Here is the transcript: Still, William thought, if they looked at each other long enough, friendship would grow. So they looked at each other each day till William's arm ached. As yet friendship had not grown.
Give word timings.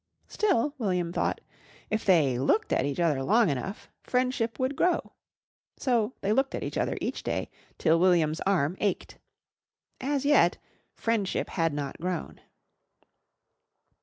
Still, 0.27 0.73
William 0.79 1.13
thought, 1.13 1.41
if 1.91 2.03
they 2.03 2.39
looked 2.39 2.73
at 2.73 2.85
each 2.85 2.99
other 2.99 3.21
long 3.21 3.51
enough, 3.51 3.87
friendship 4.01 4.57
would 4.57 4.75
grow. 4.75 5.13
So 5.77 6.15
they 6.21 6.33
looked 6.33 6.55
at 6.55 6.63
each 6.63 6.75
other 6.75 6.97
each 6.99 7.21
day 7.21 7.51
till 7.77 7.99
William's 7.99 8.41
arm 8.41 8.77
ached. 8.79 9.19
As 9.99 10.25
yet 10.25 10.57
friendship 10.95 11.49
had 11.49 11.71
not 11.71 11.99
grown. 12.01 12.41